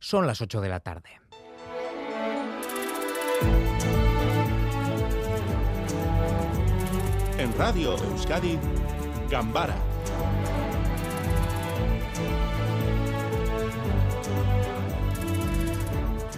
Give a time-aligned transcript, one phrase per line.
[0.00, 1.10] Son las 8 de la tarde.
[7.38, 8.58] En Radio Euskadi,
[9.30, 9.89] Gambara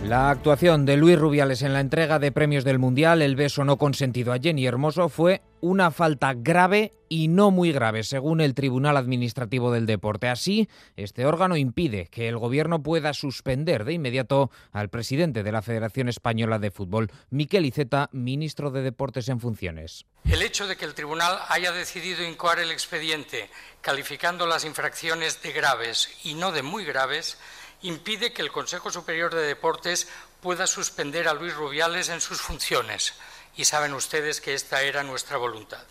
[0.05, 3.79] La actuación de Luis Rubiales en la entrega de premios del Mundial, el beso no
[3.79, 8.97] consentido a Jenny Hermoso, fue una falta grave y no muy grave, según el Tribunal
[8.97, 10.29] Administrativo del Deporte.
[10.29, 15.63] Así, este órgano impide que el Gobierno pueda suspender de inmediato al presidente de la
[15.63, 20.05] Federación Española de Fútbol, Miquel Iceta, ministro de Deportes en funciones.
[20.25, 23.49] El hecho de que el Tribunal haya decidido incoar el expediente,
[23.81, 27.39] calificando las infracciones de graves y no de muy graves,
[27.83, 30.09] impide que el Consejo Superior de Deportes
[30.41, 33.15] pueda suspender a Luis Rubiales en sus funciones.
[33.57, 35.83] Y saben ustedes que esta era nuestra voluntad.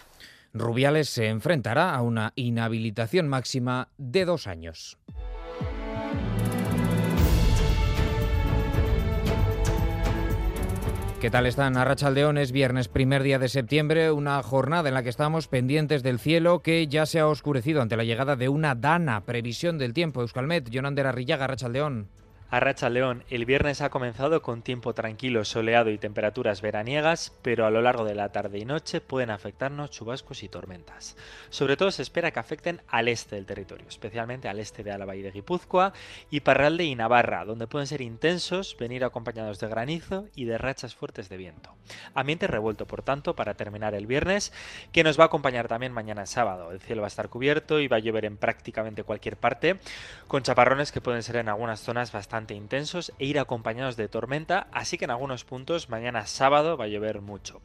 [0.53, 4.97] Rubiales se enfrentará a una inhabilitación máxima de dos años.
[11.21, 11.77] ¿Qué tal están?
[11.77, 16.18] Arrachaldeón es viernes, primer día de septiembre, una jornada en la que estamos pendientes del
[16.18, 20.21] cielo que ya se ha oscurecido ante la llegada de una dana previsión del tiempo.
[20.21, 22.07] Euskalmet, Jonander Arrillaga, Arrachaldeón.
[22.54, 27.66] A Racha León, el viernes ha comenzado con tiempo tranquilo, soleado y temperaturas veraniegas, pero
[27.66, 31.16] a lo largo de la tarde y noche pueden afectarnos chubascos y tormentas.
[31.49, 35.16] Sobre todo se espera que afecten al este del territorio, especialmente al este de Álava
[35.16, 35.94] y de Guipúzcoa
[36.29, 40.94] y Parralde y Navarra, donde pueden ser intensos, venir acompañados de granizo y de rachas
[40.94, 41.74] fuertes de viento.
[42.16, 44.52] Ambiente revuelto, por tanto, para terminar el viernes,
[44.91, 46.74] que nos va a acompañar también mañana sábado.
[46.74, 49.79] El cielo va a estar cubierto y va a llover en prácticamente cualquier parte,
[50.27, 54.67] con chaparrones que pueden ser en algunas zonas bastante intensos e ir acompañados de tormenta,
[54.71, 57.61] así que en algunos puntos mañana sábado va a llover mucho.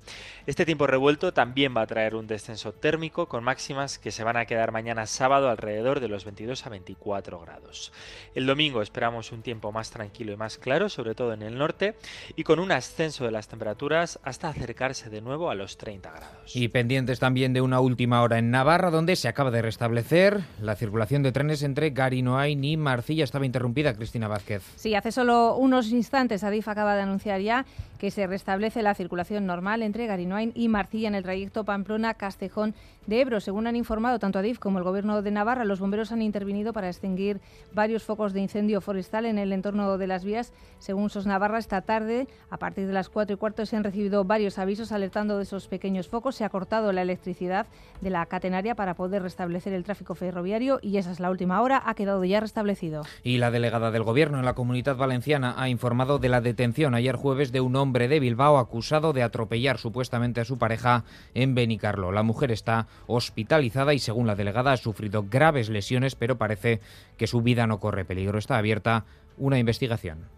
[0.46, 4.36] Este tiempo revuelto también va a traer un descenso térmico con máximas que se van
[4.36, 7.92] a quedar mañana sábado alrededor de los 22 a 24 grados.
[8.34, 11.94] El domingo esperamos un tiempo más tranquilo y más claro, sobre todo en el norte,
[12.36, 16.54] y con un ascenso de las temperaturas hasta acercarse de nuevo a los 30 grados.
[16.54, 20.76] Y pendientes también de una última hora en Navarra, donde se acaba de restablecer la
[20.76, 23.24] circulación de trenes entre Garinoain y Marcilla.
[23.24, 24.62] Estaba interrumpida Cristina Vázquez.
[24.74, 27.64] Sí, hace solo unos instantes Adif acaba de anunciar ya
[27.98, 32.74] que se restablece la circulación normal entre Garinoain y Marcilla en el trayecto Pamplona-Castejón
[33.06, 33.40] de Ebro.
[33.40, 36.88] Según han informado tanto Adif como el Gobierno de Navarra, los bomberos han intervenido para
[36.88, 37.40] extinguir
[37.72, 40.52] varios focos de incendio forestal en el entorno de las vías.
[40.78, 44.24] Según SOS Navarra, esta tarde, a partir de las 4 y cuarto, se han recibido
[44.24, 46.36] varios avisos alertando de esos pequeños focos.
[46.36, 47.66] Se ha cortado la electricidad
[48.00, 51.82] de la catenaria para poder restablecer el tráfico ferroviario y esa es la última hora.
[51.86, 53.02] Ha quedado ya restablecido.
[53.22, 57.14] Y la delegada del Gobierno en la Comunidad Valenciana ha informado de la detención ayer
[57.14, 62.10] jueves de un hombre de Bilbao acusado de atropellar supuestamente a su pareja en Benicarlo.
[62.10, 66.80] La mujer está hospitalizada y según la delegada ha sufrido graves lesiones, pero parece
[67.18, 68.38] que su vida no corre peligro.
[68.38, 69.04] Está abierta
[69.36, 70.35] una investigación.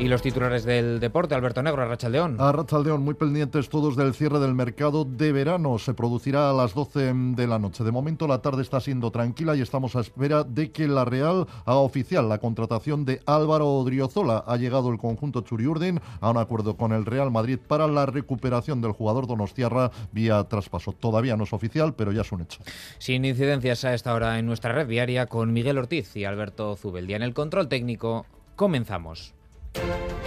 [0.00, 2.40] Y los titulares del deporte, Alberto Negro, Arrachaldeón.
[2.40, 5.78] Arrachaldeón, muy pendientes todos del cierre del mercado de verano.
[5.78, 7.84] Se producirá a las 12 de la noche.
[7.84, 11.46] De momento la tarde está siendo tranquila y estamos a espera de que la Real
[11.66, 14.42] haga oficial la contratación de Álvaro Odriozola.
[14.46, 18.80] Ha llegado el conjunto Churiurden a un acuerdo con el Real Madrid para la recuperación
[18.80, 20.92] del jugador Donostiarra vía traspaso.
[20.92, 22.62] Todavía no es oficial, pero ya es un hecho.
[22.96, 27.16] Sin incidencias a esta hora en nuestra red diaria con Miguel Ortiz y Alberto Zubeldía.
[27.16, 28.24] En el control técnico,
[28.56, 29.34] comenzamos.
[29.74, 30.19] Thank you.